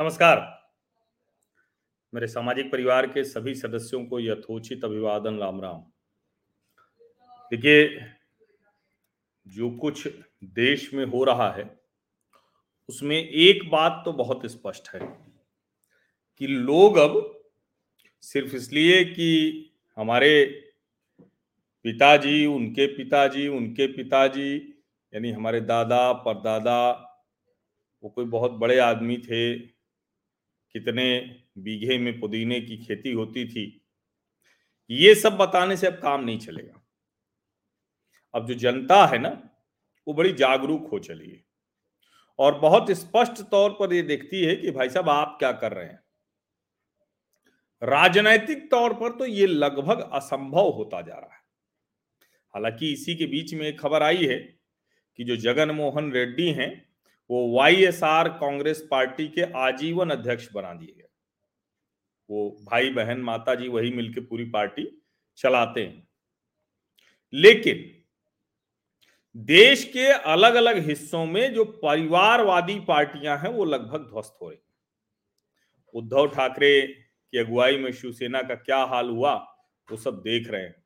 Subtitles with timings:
[0.00, 0.38] नमस्कार।
[2.14, 5.82] मेरे सामाजिक परिवार के सभी सदस्यों को यथोचित अभिवादन, राम राम।
[7.52, 8.00] देखिए,
[9.48, 10.08] जो कुछ
[10.44, 11.80] देश में हो रहा है,
[12.88, 15.00] उसमें एक बात तो बहुत स्पष्ट है
[16.38, 17.42] कि लोग अब
[18.20, 20.44] सिर्फ़ इसलिए कि हमारे
[21.84, 24.56] पिताजी, उनके पिताजी उनके पिताजी,
[25.14, 26.90] यानी हमारे दादा, परदादा,
[28.02, 29.79] वो कोई बहुत बड़े आदमी थे
[30.72, 33.86] कितने बीघे में पुदीने की खेती होती थी।
[34.90, 36.86] ये सब बताने से अब काम नहीं चलेगा।
[38.34, 39.50] अब जो जनता है ना,
[40.08, 41.44] वो बड़ी जागरूक हो चली है।
[42.38, 45.86] और बहुत स्पष्ट तौर पर ये देखती है कि भाई साहब, आप क्या कर रहे
[45.86, 46.02] हैं?
[47.82, 51.40] राजनैतिक तौर पर तो ये लगभग असंभव होता जा रहा है।
[52.54, 54.60] हालाँकि इसी के बीच में एक खबर आई है
[55.16, 56.89] कि जो जगन मोहन रेड्डी हैं
[57.30, 61.08] वो वाईएसआर कांग्रेस पार्टी के आजीवन अध्यक्ष बना दिए गए।
[62.30, 65.02] वो भाई बहन माता जी वही मिलकर पूरी पार्टी
[65.36, 66.08] चलाते हैं।
[67.32, 68.04] लेकिन
[69.36, 74.58] देश के अलग अलग हिस्सों में जो परिवारवादी पार्टियाँ हैं, वो लगभग ध्वस्त हो रही
[75.94, 79.34] उद्धव ठाकरे की अगुवाई में शिवसेना का क्या हाल हुआ,
[79.90, 80.84] वो सब देख रहे हैं।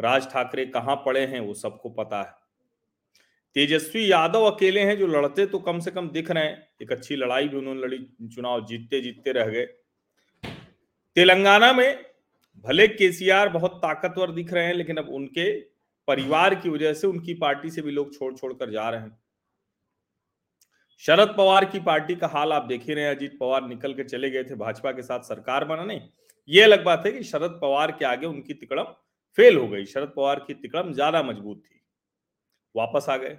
[0.00, 2.41] राज ठाकरे कहाँ पड़े हैं, वो सबको पता है।
[3.56, 7.16] तेजस्वी यादव अकेले हैं जो लड़ते तो कम से कम दिख रहे हैं। एक अच्छी
[7.16, 9.64] लड़ाई भी उन्होंने लड़ी, चुनाव जीतते जीतते रह गए।
[11.16, 12.04] तेलंगाना में
[12.64, 15.50] भले केसीआर बहुत ताकतवर दिख रहे हैं, लेकिन अब उनके
[16.08, 19.18] परिवार की वजह से उनकी पार्टी से भी लोग छोड़ छोड़ कर जा रहे हैं।
[21.04, 24.04] शरद पवार की पार्टी का हाल आप देख ही रहे हैं। अजीत पवार निकल के
[24.04, 26.00] चले गए थे, भाजपा के साथ सरकार बनाने
[26.48, 28.84] ये अलग बात है कि शरद पवार के आगे उनकी तिकड़म
[29.38, 31.81] फेल हो गई। शरद पवार की तिकड़म ज़्यादा मज़बूत थी।
[32.76, 33.38] वापस आ गए।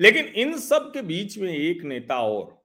[0.00, 2.64] लेकिन इन सब के बीच में एक नेता और,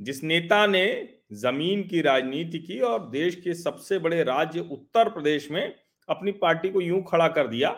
[0.00, 5.50] जिस नेता ने ज़मीन की राजनीति की और देश के सबसे बड़े राज्य उत्तर प्रदेश
[5.50, 5.74] में
[6.08, 7.70] अपनी पार्टी को यूँ खड़ा कर दिया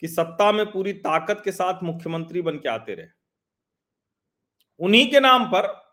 [0.00, 3.06] कि सत्ता में पूरी ताकत के साथ मुख्यमंत्री बन के आते रहे।
[4.78, 5.92] उन्हीं के नाम पर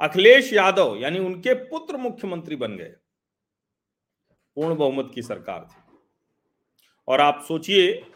[0.00, 2.94] अखिलेश यादव यानी उनके पुत्र मुख्यमंत्री बन गए।
[4.56, 5.98] पूर्ण बहुमत की सरकार थी।
[7.08, 8.06] और आप सोचिए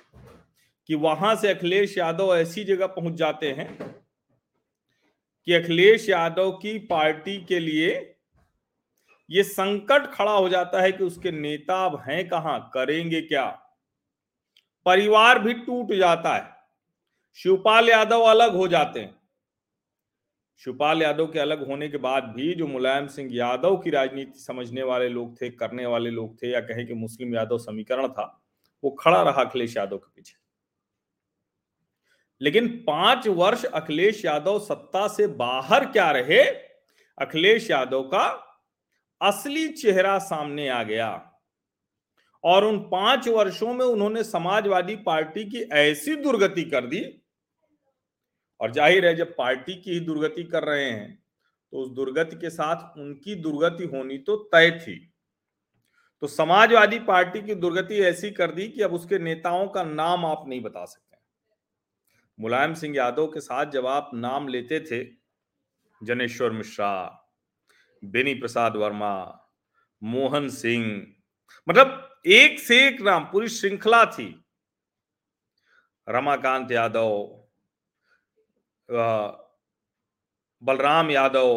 [0.88, 3.68] कि वहाँ से अखिलेश यादव ऐसी जगह पहुँच जाते हैं
[5.46, 7.94] कि अखिलेश यादव की पार्टी के लिए
[9.30, 13.46] ये संकट खड़ा हो जाता है कि उसके नेता अब हैं कहाँ, करेंगे क्या?
[14.86, 16.54] परिवार भी टूट जाता है,
[17.38, 19.14] शिवपाल यादव अलग हो जाते हैं।
[20.62, 24.82] शिवपाल यादव के अलग होने के बाद भी जो मुलायम सिंह यादव की राजनीति समझने
[24.82, 28.42] वाले लोग थे, करने वाले लोग थे या कहें कि मुस्लिम यादव समीकरण था,
[28.84, 30.45] वो खड़ा रहा अखिलेश यादव के पीछे।
[32.40, 36.42] लेकिन पाँच वर्ष अखिलेश यादव सत्ता से बाहर क्या रहे?
[37.18, 38.24] अखिलेश यादव का
[39.20, 41.08] असली चेहरा सामने आ गया।
[42.44, 47.02] और उन पाँच वर्षों में उन्होंने समाजवादी पार्टी की ऐसी दुर्गति कर दी।
[48.60, 51.14] और ज़ाहिर है, जब पार्टी की ही दुर्गति कर रहे हैं
[51.72, 54.96] तो उस दुर्गति के साथ उनकी दुर्गति होनी तो तय थी।
[56.22, 60.44] तो समाजवादी पार्टी की दुर्गति ऐसी कर दी कि अब उसके नेताओं का नाम आप
[60.48, 61.05] नहीं बता सकते।
[62.38, 65.04] मुलायम सिंह यादव के साथ जब आप नाम लेते थे,
[66.00, 66.92] जनेश्वर मिश्रा,
[68.02, 69.12] बेनी प्रसाद वर्मा,
[70.02, 70.84] मोहन सिंह
[71.66, 74.28] मतलब एक से एक नाम, पूरी श्रृंखला थी।
[76.06, 77.10] रमाकांत यादव
[80.62, 81.48] बलराम यादव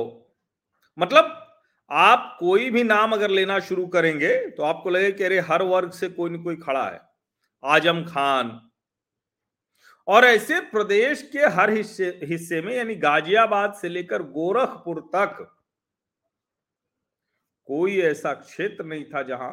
[0.98, 1.36] मतलब
[1.92, 5.92] आप कोई भी नाम अगर लेना शुरू करेंगे तो आपको लगे कि अरे हर वर्ग
[5.92, 7.00] से कोई ना कोई खड़ा है।
[7.64, 8.50] आज़म खान
[10.10, 15.56] और ऐसे प्रदेश के हर हिस्से हिस्से में, यानी गाजियाबाद से लेकर गोरखपुर तक,
[17.70, 19.52] कोई ऐसा क्षेत्र नहीं था जहाँ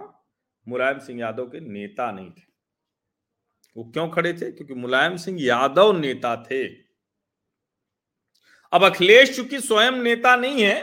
[0.66, 2.42] मुलायम सिंह यादव के नेता नहीं थे।
[3.76, 4.50] वो क्यों खड़े थे?
[4.52, 6.66] क्योंकि मुलायम सिंह यादव नेता थे।
[8.72, 10.80] अब अखिलेश चूँकि स्वयं नेता नहीं है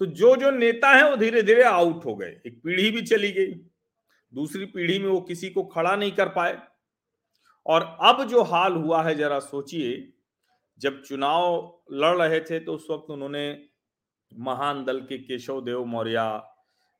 [0.00, 3.32] तो जो जो नेता है वो धीरे धीरे आउट हो गए। एक पीढ़ी भी चली
[3.32, 3.52] गई।
[4.32, 6.56] दूसरी पीढ़ी में वो किसी को खड़ा नहीं कर पाए।
[7.66, 10.12] और अब जो हाल हुआ है, जरा सोचिए।
[10.80, 13.46] जब चुनाव लड़ रहे थे तो उस वक्त उन्होंने
[14.32, 16.40] महान दल के केशव देव मौर्य,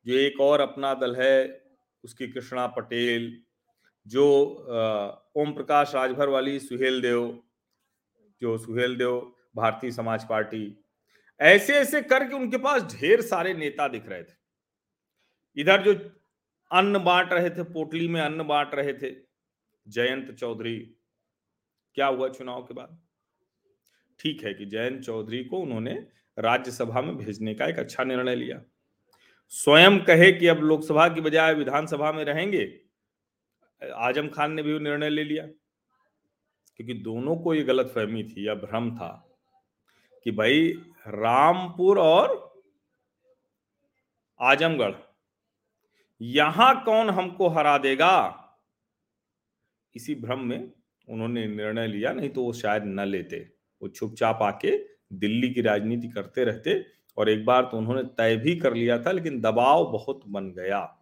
[0.06, 1.62] जो एक और अपना दल है,
[2.04, 3.26] उसकी कृष्णा पटेल,
[4.06, 4.26] जो
[5.36, 7.42] ओम प्रकाश राजभर वाली सुहेल देव,
[8.42, 9.20] जो सुहेल देव,
[9.56, 10.80] भारतीय समाज पार्टी
[11.40, 14.32] ऐसे ऐसे करके उनके पास ढेर सारे नेता दिख रहे थे।
[15.56, 15.94] इधर जो
[16.70, 19.10] अन्न बांट रहे थे, पोटली में अन्न बांट रहे थे
[19.86, 20.76] जयंत चौधरी,
[21.96, 22.98] क्या हुआ चुनाव के बाद?
[24.20, 25.94] ठीक है कि जयंत चौधरी को उन्होंने
[26.38, 28.60] राज्यसभा में भेजने का एक अच्छा निर्णय लिया।
[29.52, 32.64] स्वयं कहे कि अब लोकसभा की बजाय विधानसभा में रहेंगे,
[33.82, 35.46] आज़म खान ने भी निर्णय ले लिया।
[36.76, 39.10] क्योंकि दोनों को ये गलत फहमी थी या भ्रम था
[40.26, 40.68] कि भाई
[41.08, 42.42] रामपुर और
[44.40, 44.94] आजमगढ़,
[46.20, 48.40] यहाँ कौन हमको हरा देगा?
[49.96, 50.72] इसी भ्रम में
[51.08, 53.50] उन्होंने निर्णय लिया, नहीं तो वो शायद न लेते।
[53.82, 54.78] वो चुपचाप आके
[55.12, 56.86] दिल्ली की राजनीति करते रहते
[57.18, 61.00] और एक बार तो उन्होंने तय भी कर लिया था, लेकिन दबाव बहुत बन गया।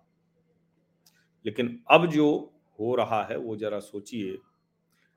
[1.46, 4.38] लेकिन अब जो हो रहा है, वो जरा सोचिए,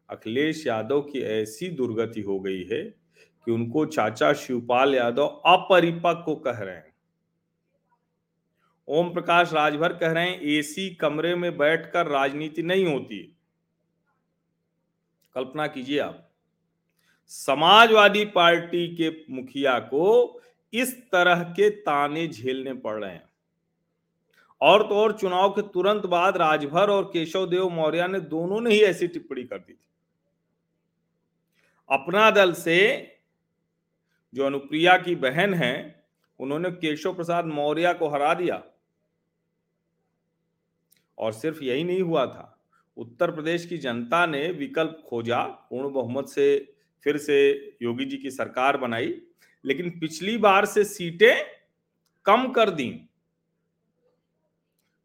[0.10, 2.84] अखिलेश यादव की ऐसी दुर्गति हो गई है
[3.46, 6.96] कि उनको चाचा शिवपाल यादव अपरिपक्व कह रहे हैं।
[8.88, 13.35] ओम प्रकाश राजभर कह रहे हैं, एसी कमरे में बैठकर राजनीति नहीं होती।
[15.36, 16.32] कल्पना कीजिए आप,
[17.28, 20.42] समाजवादी पार्टी के मुखिया को
[20.74, 23.30] इस तरह के ताने झेलने पड़ रहे हैं।
[24.62, 28.72] और तो और चुनाव के तुरंत बाद राजभर और केशव देव मौर्य ने दोनों ने
[28.72, 29.88] ही ऐसी टिप्पणी कर दी थी।
[31.90, 33.12] अपना दल से
[34.34, 36.06] जो अनुप्रिया की बहन है,
[36.40, 38.64] उन्होंने केशव प्रसाद मौर्य को हरा दिया।
[41.18, 42.55] और सिर्फ़ यही नहीं हुआ था
[42.98, 47.52] उत्तर प्रदेश की जनता ने विकल्प खोजा, पूर्ण बहुमत से फिर से
[47.82, 49.22] योगी जी की सरकार बनाई,
[49.66, 51.46] लेकिन पिछली बार से सीटें
[52.26, 53.10] कम कर दी।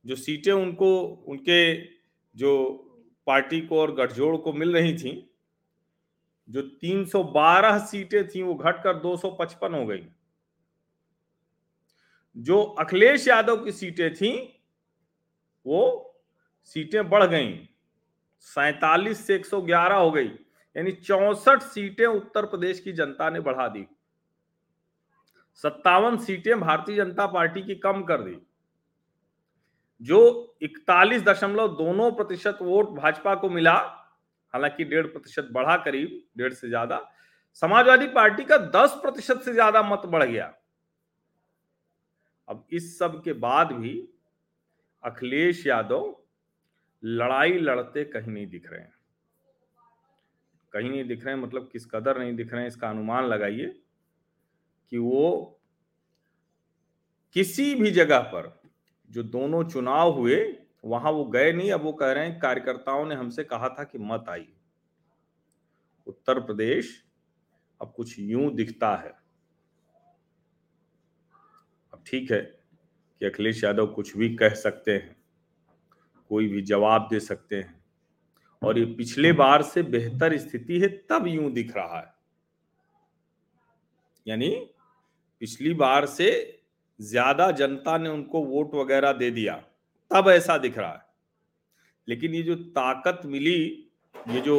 [0.06, 1.84] जो सीटें उनको, उनके
[2.36, 2.76] जो
[3.26, 5.34] पार्टी को और गठजोड़ को मिल रही थी,
[6.50, 10.06] जो 312 सीटें थी, वो घटकर 255 हो गई।
[12.36, 14.62] जो अखिलेश यादव की सीटें थी,
[15.66, 16.06] वो
[16.64, 17.66] सीटें बढ़ गईं।
[18.40, 20.28] सैतालीस से 111 हो गई।
[20.76, 23.86] यानी चौसठ सीटें उत्तर प्रदेश की जनता ने बढ़ा दी।
[25.64, 28.36] सत्तावन सीटें भारतीय जनता पार्टी की कम कर दी।
[30.00, 33.74] जो इकतालीस दशमलव दोनों प्रतिशत वोट भाजपा को मिला,
[34.54, 37.00] हालाँकि डेढ़ प्रतिशत बढ़ा करीब, डेढ़ से ज़्यादा,
[37.54, 40.52] समाजवादी पार्टी का दस प्रतिशत से ज़्यादा मत बढ़ गया।
[42.48, 43.92] अब इस सब के बाद भी
[45.04, 46.16] अखिलेश यादव
[47.02, 48.92] लड़ाई लड़ते कहीं नहीं दिख रहे हैं।
[50.72, 53.66] कहीं नहीं दिख रहे हैं मतलब किस कदर नहीं दिख रहे हैं, इसका अनुमान लगाइए
[54.92, 55.60] कि वो
[57.36, 58.62] किसी भी जगह पर
[59.10, 60.36] जो दोनों चुनाव हुए,
[60.84, 63.98] वहाँ वो गए नहीं, अब वो कह रहे हैं, कार्यकर्ताओं ने हमसे कहा था कि
[63.98, 64.46] मत आई
[66.06, 67.04] उत्तर प्रदेश
[67.80, 69.12] अब कुछ यूँ दिखता है।
[71.92, 75.16] अब ठीक है कि अखिलेश यादव कुछ भी कह सकते हैं।
[76.30, 77.78] कोई भी जवाब दे सकते हैं।
[78.62, 82.12] और ये पिछले बार से बेहतर स्थिति है, तब यूँ दिख रहा है।
[84.26, 84.48] यानी
[85.42, 86.30] पिछली बार से
[87.00, 89.54] ज़्यादा जनता ने उनको वोट वगैरह दे दिया,
[90.10, 91.08] तब ऐसा दिख रहा है।
[92.08, 94.56] लेकिन ये जो ताकत मिली, ये जो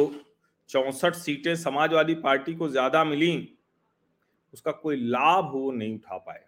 [0.70, 3.58] चौसठ सीटें समाजवादी पार्टी को ज़्यादा मिली,
[4.54, 6.44] उसका कोई लाभ वो नहीं उठा पाए।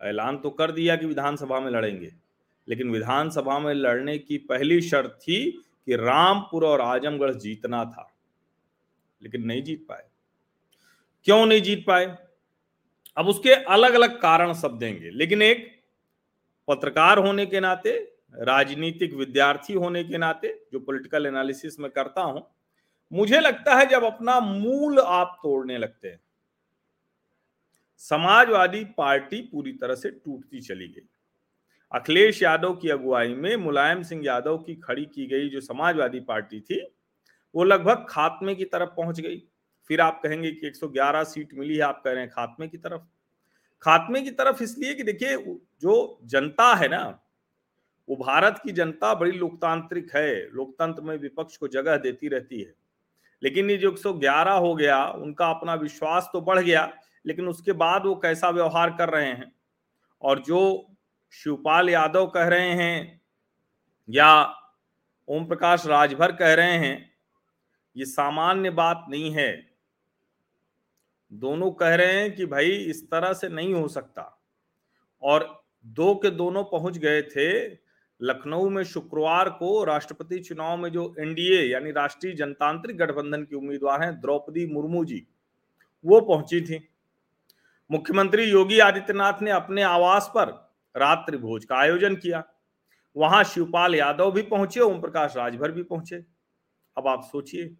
[0.00, 2.12] ऐलान तो कर दिया कि विधानसभा में लड़ेंगे।
[2.68, 5.50] लेकिन विधानसभा में लड़ने की पहली शर्त थी
[5.86, 8.14] कि रामपुर और आजमगढ़ जीतना था।
[9.22, 10.08] लेकिन नहीं जीत पाए।
[11.24, 12.18] क्यों नहीं जीत पाए?
[13.16, 15.82] अब उसके अलग अलग कारण सब देंगे। लेकिन एक,
[16.68, 22.50] पत्रकार होने के नाते, राजनीतिक विद्यार्थी होने के नाते, जो पॉलिटिकल एनालिसिस में करता हूँ,
[23.12, 26.20] मुझे लगता है जब अपना मूल आप तोड़ने लगते हैं,
[27.98, 31.08] समाजवादी पार्टी पूरी तरह से टूटती चली गई।
[31.92, 36.60] अखिलेश यादव की अगुवाई में मुलायम सिंह यादव की खड़ी की गई जो समाजवादी पार्टी
[36.60, 36.94] थी,
[37.54, 39.42] वो लगभग खात्मे की तरफ़ पहुँच गई।
[39.88, 43.00] फिर आप कहेंगे कि 111 सीट मिली है, आप कह रहे हैं खात्मे की तरफ़।
[43.82, 45.36] खात्मे की तरफ़ इसलिए कि देखिए,
[45.80, 47.20] जो जनता है ना,
[48.08, 52.74] वो भारत की जनता बड़ी लोकतांत्रिक है, लोकतंत्र में विपक्ष को जगह देती रहती है।
[53.42, 56.92] लेकिन ये जो 111 हो गया, उनका अपना विश्वास तो बढ़ गया,
[57.26, 59.52] लेकिन उसके बाद वो कैसा व्यवहार कर रहे हैं?
[60.22, 60.87] और जो
[61.34, 63.20] शिवपाल यादव कह रहे हैं
[64.08, 64.30] या
[65.28, 67.10] ओम प्रकाश राजभर कह रहे हैं,
[67.96, 69.50] ये सामान्य बात नहीं है।
[71.32, 74.22] दोनों कह रहे हैं कि भाई इस तरह से नहीं हो सकता।
[75.22, 77.66] और दो के दोनों पहुँच गए थे
[78.20, 84.02] लखनऊ में शुक्रवार को राष्ट्रपति चुनाव में जो एनडीए यानी राष्ट्रीय जनतांत्रिक गठबंधन की उम्मीदवार
[84.02, 85.26] हैं, द्रौपदी मुर्मू जी,
[86.04, 86.88] वो पहुँची थी।
[87.90, 90.67] मुख्यमंत्री योगी आदित्यनाथ ने अपने आवास पर
[90.98, 92.44] रात्रि भोज का आयोजन किया।
[93.16, 96.24] वहाँ शिवपाल यादव भी पहुँचे ओम प्रकाश राजभर भी पहुँचे।
[96.96, 97.76] अब आप सोचिए।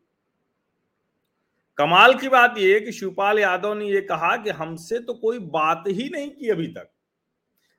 [1.79, 5.85] कमाल की बात यह कि शिवपाल यादव ने यह कहा कि हमसे तो कोई बात
[5.89, 6.91] ही नहीं की अभी तक।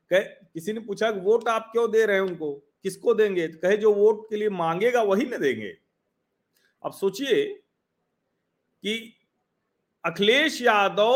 [0.10, 2.54] कह, किसी ने पूछा कि वोट आप क्यों दे रहे हैं उनको?
[2.54, 3.48] किसको देंगे?
[3.48, 5.78] तो कहे जो वोट के लिए मांगेगा वही न देंगे।
[6.84, 7.46] अब सोचिए
[8.82, 9.14] कि
[10.06, 11.12] अखिलेश यादव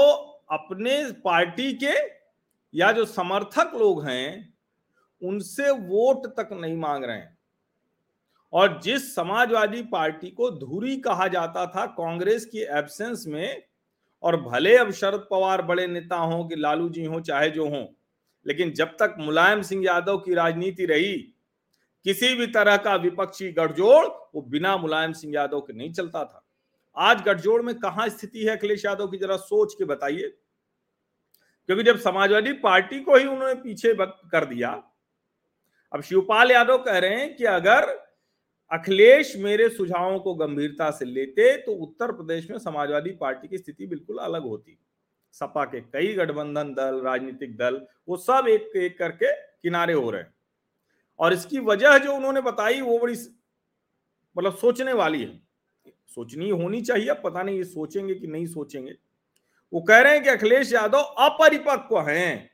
[0.51, 2.23] अपने पार्टी के
[2.75, 4.53] या जो समर्थक लोग हैं,
[5.22, 7.38] उनसे वोट तक नहीं मांग रहे हैं।
[8.53, 13.63] और जिस समाजवादी पार्टी को धुरी कहा जाता था कांग्रेस की एब्सेंस में,
[14.24, 17.86] और भले अब शरद पवार बड़े नेता हों कि लालू जी हों, चाहे जो हों,
[18.48, 21.13] लेकिन जब तक मुलायम सिंह यादव की राजनीति रही,
[22.03, 26.46] किसी भी तरह का विपक्षी गठजोड़, वो बिना मुलायम सिंह यादव के नहीं चलता था।
[26.98, 30.38] आज गठजोड़ में कहा स्थिति है, अखिलेश यादव की जरा सोच के बताइए।
[31.70, 34.70] क्योंकि जब समाजवादी पार्टी को ही उन्होंने पीछे कर दिया,
[35.91, 37.89] अब शिवपाल यादव कह रहे हैं कि अगर
[38.72, 43.88] अखिलेश मेरे सुझावों को गंभीरता से लेते तो उत्तर प्रदेश में समाजवादी पार्टी की स्थिति
[43.88, 44.77] बिल्कुल अलग होती।
[45.34, 50.22] सपा के कई गठबंधन दल, राजनीतिक दल, वो सब एक एक करके किनारे हो रहे
[50.22, 50.34] हैं।
[51.20, 53.15] और इसकी वजह जो उन्होंने बताई, वो बड़ी
[54.36, 55.41] मतलब सोचने वाली है।
[56.15, 58.96] सोचनी होनी चाहिए पता नहीं ये सोचेंगे कि नहीं सोचेंगे।
[59.74, 62.51] वो कह रहे हैं कि अखिलेश यादव अपरिपक्व हैं।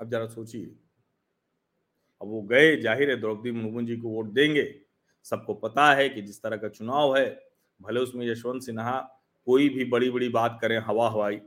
[0.00, 0.66] अब जरा सोचिए।
[2.22, 4.80] अब वो गए, ज़ाहिर है द्रौपदी मुर्मू जी को वोट देंगे।
[5.24, 7.48] सबको पता है कि जिस तरह का चुनाव है,
[7.80, 8.98] भले उसमें यशवंत सिन्हा
[9.46, 11.40] कोई भी बड़ी बड़ी बात करें, हवा हवाई।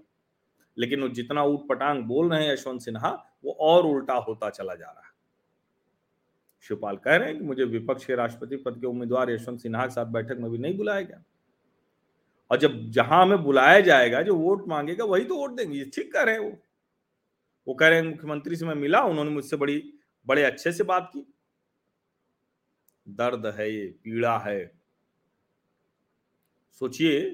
[0.78, 4.76] लेकिन वो जितना ऊट पटांग बोल रहे हैं यशवंत सिन्हा, वो और उल्टा होता चला
[4.76, 5.12] जा रहा है।
[6.62, 9.94] शिवपाल कह रहे हैं कि मुझे विपक्ष के राष्ट्रपति पद के उम्मीदवार यशवंत सिन्हा के
[9.94, 11.24] साथ बैठक में भी नहीं बुलाया गया।
[12.52, 16.22] और जब जहाँ हमें बुलाया जाएगा, जो वोट मांगेगा, वही तो वोट देंगे। ठीक कह
[16.22, 16.58] रहे हैं वो।
[17.68, 19.94] वो कह रहे हैं, मुख्यमंत्री से मैं मिला, उन्होंने मुझसे बड़ी,
[20.28, 21.34] बड़े अच्छे से बात की।
[23.10, 24.82] दर्द है ये, पीड़ा है।
[26.74, 27.32] सोचिए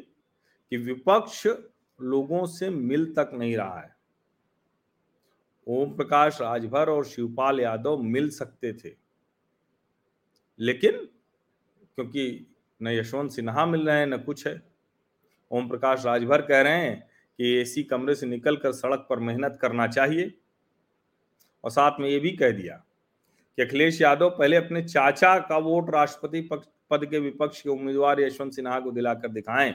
[0.69, 1.47] कि विपक्ष
[2.01, 3.95] लोगों से मिल तक नहीं रहा है।
[5.67, 8.95] ओम प्रकाश, राजभर और शिवपाल यादव मिल सकते थे।
[10.59, 10.91] लेकिन,
[11.95, 14.76] क्योंकि न यशवंत सिन्हा मिल रहे हैं, न कुछ है।
[15.51, 16.99] ओम प्रकाश राजभर कह रहे हैं
[17.39, 20.33] कि एसी कमरे से निकलकर सड़क पर मेहनत करना चाहिए।
[21.63, 22.75] और साथ में ये भी कह दिया
[23.57, 26.41] कि अखिलेश यादव पहले अपने चाचा का वोट राष्ट्रपति
[26.91, 29.73] पद के विपक्ष के उम्मीदवार यशवंत सिन्हा को दिलाकर दिखाएँ।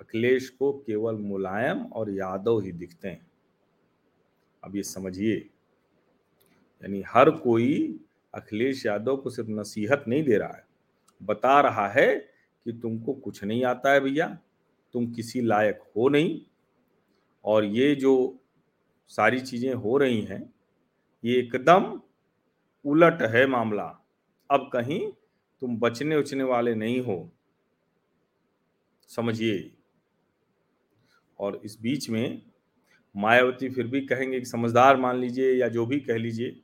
[0.00, 3.26] अखिलेश को केवल मुलायम और यादव ही दिखते हैं।
[4.62, 5.36] अब ये समझिए,
[6.82, 8.00] यानी हर कोई
[8.34, 10.64] अखिलेश यादव को सिर्फ़ नसीहत नहीं दे रहा है,
[11.20, 12.33] बता रहा है
[12.66, 14.38] कि तुमको कुछ नहीं आता है भैया,
[14.92, 16.40] तुम किसी लायक हो नहीं।
[17.44, 18.40] और ये जो
[19.08, 20.54] सारी चीज़ें हो रही हैं,
[21.24, 22.00] ये एकदम
[22.84, 24.06] उलट है मामला।
[24.50, 25.12] अब कहीं
[25.60, 27.32] तुम बचने उचने वाले नहीं हो।
[29.08, 29.76] समझिए।
[31.38, 32.42] और इस बीच में
[33.16, 36.62] मायावती फिर भी कहेंगे कि समझदार मान लीजिए या जो भी कह लीजिए,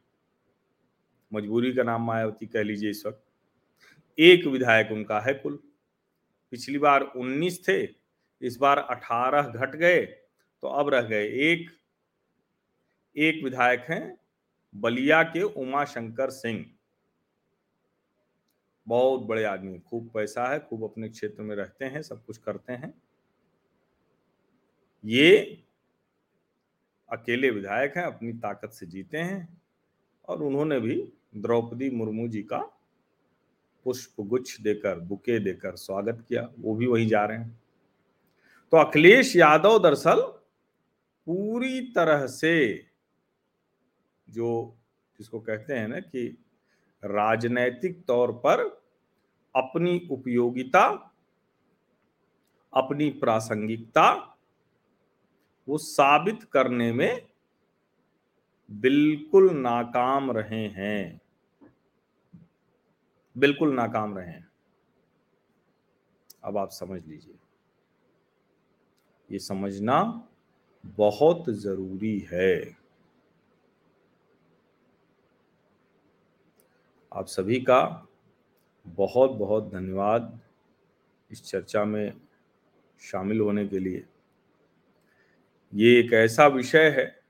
[1.33, 3.25] मजबूरी का नाम मायावती कह लीजिए इस वक्त।
[4.19, 5.59] एक विधायक उनका है कुल।
[6.53, 7.83] पिछली बार 19 थे,
[8.43, 10.05] इस बार 18 घट गए
[10.63, 11.71] तो अब रह गए एक।
[13.17, 14.19] एक विधायक हैं
[14.75, 16.65] बलिया के उमा शंकर सिंह।
[18.87, 22.73] बहुत बड़े आदमी खूब पैसा है, खूब अपने क्षेत्र में रहते हैं, सब कुछ करते
[22.73, 22.93] हैं।
[25.05, 25.63] ये
[27.09, 29.63] अकेले विधायक हैं, अपनी ताकत से जीते हैं,
[30.29, 32.80] और उन्होंने भी द्रौपदी मुर्मू जी का
[33.85, 37.61] पुष्प, गुच्छ देकर, बुके देकर स्वागत किया, वो भी वही जा रहे हैं।
[38.73, 40.21] तो अखिलेश यादव दरअसल
[41.27, 42.87] पूरी तरह से
[44.31, 44.77] जो
[45.19, 46.45] जिसको कहते हैं ना कि
[47.05, 48.61] राजनैतिक तौर पर
[49.57, 51.13] अपनी उपयोगिता,
[52.75, 54.37] अपनी प्रासंगिकता,
[55.69, 57.29] वो साबित करने में
[58.71, 61.21] बिल्कुल नाकाम रहे हैं।
[63.39, 64.49] बिल्कुल नाकाम रहे हैं।
[66.45, 67.35] अब आप समझ लीजिए।
[69.33, 70.29] ये समझना
[70.87, 72.77] बहुत ज़रूरी है।
[77.13, 78.07] आप सभी का
[78.87, 80.41] बहुत बहुत धन्यवाद
[81.31, 82.21] इस चर्चा में
[83.01, 84.05] शामिल होने के लिए।
[85.75, 87.21] ये एक ऐसा विषय है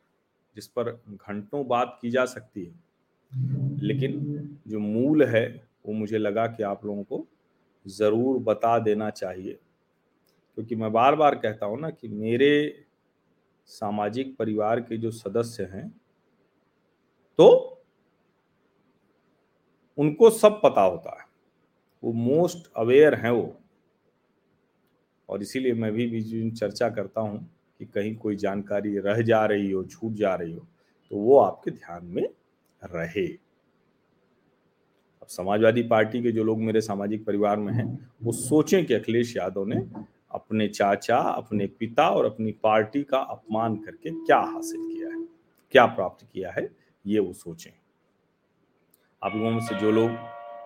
[0.54, 2.90] जिस पर घंटों बात की जा सकती है।
[3.78, 4.20] लेकिन
[4.68, 7.26] जो मूल है वो मुझे लगा कि आप लोगों को
[7.86, 9.52] ज़रूर बता देना चाहिए।
[10.58, 12.84] क्योंकि मैं बार बार कहता हूँ ना कि मेरे
[13.68, 15.88] सामाजिक परिवार के जो सदस्य हैं
[17.38, 17.48] तो
[19.98, 21.24] उनको सब पता होता है।
[22.02, 23.56] वो मोस्ट अवेयर हैं वो।
[25.28, 27.38] और इसीलिए मैं भी बीच में चर्चा करता हूँ
[27.80, 30.66] कि कहीं कोई जानकारी रह जा रही हो, छूट जा रही हो
[31.10, 32.26] तो वो आपके ध्यान में
[32.82, 33.26] रहे।
[35.30, 37.86] समाजवादी पार्टी के जो लोग मेरे सामाजिक परिवार में हैं
[38.22, 39.76] वो सोचें कि अखिलेश यादव ने
[40.30, 45.24] अपने चाचा अपने पिता और अपनी पार्टी का अपमान करके क्या हासिल किया है
[45.70, 46.68] क्या प्राप्त किया है
[47.04, 47.70] ये वो सोचें।
[49.22, 50.10] आप लोगों में से जो लोग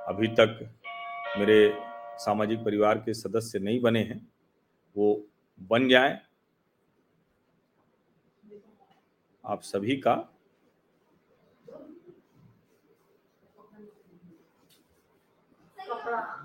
[0.09, 0.59] अभी तक
[1.39, 1.73] मेरे
[2.19, 4.21] सामाजिक परिवार के सदस्य नहीं बने हैं
[4.97, 5.27] वो
[5.61, 6.19] बन जाएँ।
[9.45, 10.34] आप सभी का
[16.07, 16.44] Yeah.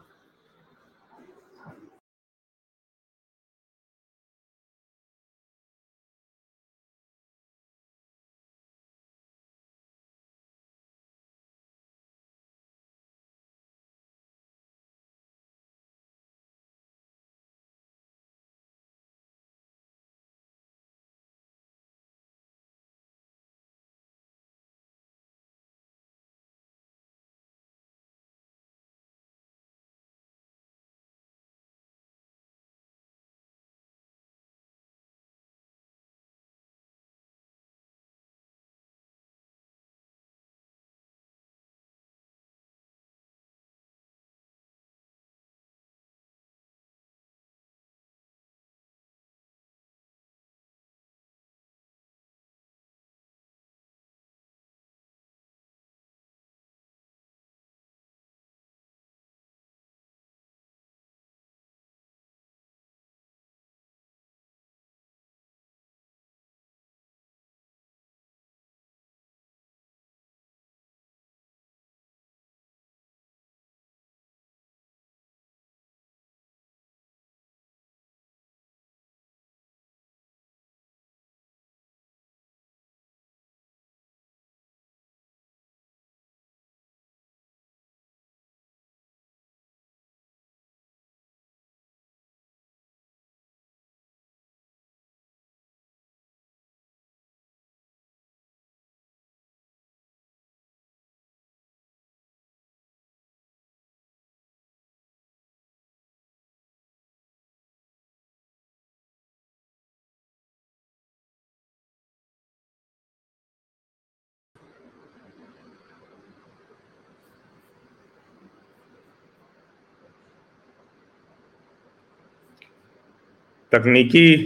[123.71, 124.37] तकनीकी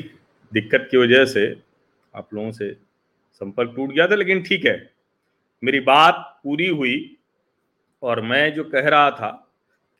[0.51, 1.45] दिक्कत की वजह से
[2.13, 2.71] आप लोगों से
[3.41, 4.91] संपर्क टूट गया था, लेकिन ठीक है।
[5.63, 7.17] मेरी बात पूरी हुई
[8.03, 9.29] और मैं जो कह रहा था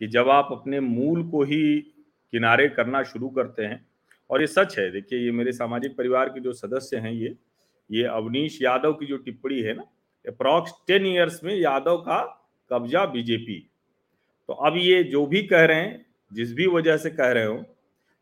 [0.02, 1.80] कि जब आप अपने मूल को ही
[2.34, 3.86] किनारे करना शुरू करते हैं,
[4.30, 7.36] और ये सच है, देखिए ये मेरे सामाजिक परिवार के जो सदस्य हैं, ये
[7.90, 9.84] ये अवनीश यादव की जो टिप्पणी है ना,
[10.26, 12.22] अप्रॉक्स टेन ईयर्स में यादव का
[12.72, 13.60] कब्जा बीजेपी।
[14.50, 17.64] तो अब ये जो भी कह रहे हैं, जिस भी वजह से कह रहे हो,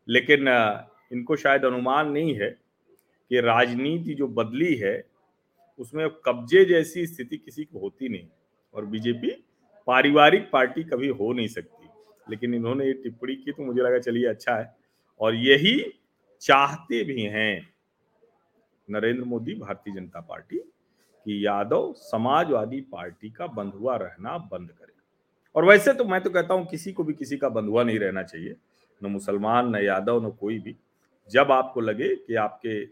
[0.08, 0.48] लेकिन
[1.12, 2.50] इनको शायद अनुमान नहीं है
[3.30, 5.04] कि राजनीति जो बदली है,
[5.78, 8.28] उसमें कब्जे जैसी स्थिति किसी को होती नहीं
[8.74, 9.44] और बीजेपी
[9.86, 11.88] पारिवारिक पार्टी कभी हो नहीं सकती।
[12.30, 14.76] लेकिन इन्होंने ये टिप्पणी की तो मुझे लगा चलिए अच्छा है।
[15.20, 15.92] और यही
[16.40, 17.74] चाहते भी हैं
[18.90, 20.56] नरेंद्र मोदी, भारतीय जनता पार्टी,
[21.24, 24.92] कि यादव समाजवादी पार्टी का बंधुआ रहना बंद करे।
[25.54, 28.22] और वैसे तो मैं तो कहता हूँ, किसी को भी किसी का बंधुआ नहीं रहना
[28.22, 28.56] चाहिए।
[29.02, 30.76] न मुसलमान, न यादव, न कोई भी।
[31.30, 32.82] जब आपको लगे कि आपके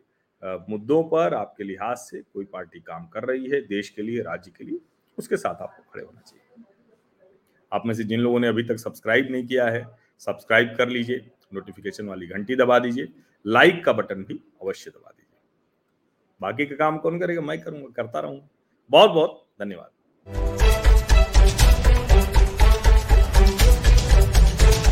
[0.68, 4.50] मुद्दों पर, आपके लिहाज से कोई पार्टी काम कर रही है देश के लिए, राज्य
[4.50, 4.78] के लिए,
[5.18, 6.64] उसके साथ आपको खड़े होना चाहिए।
[7.72, 9.84] आप में से जिन लोगों ने अभी तक सब्सक्राइब नहीं किया है,
[10.18, 13.08] सब्सक्राइब कर लीजिए, नोटिफिकेशन वाली घंटी दबा दीजिए,
[13.44, 15.38] लाइक का बटन भी अवश्य दबा दीजिए।
[16.40, 17.40] बाकी का काम कौन करेगा?
[17.40, 18.48] मैं करूँगा, करता रहूँगा।
[18.90, 20.59] बहुत बहुत धन्यवाद।